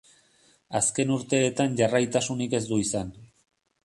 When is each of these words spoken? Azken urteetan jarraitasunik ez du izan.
Azken 0.77 1.11
urteetan 1.15 1.75
jarraitasunik 1.81 2.57
ez 2.61 2.63
du 2.71 2.81
izan. 2.85 3.13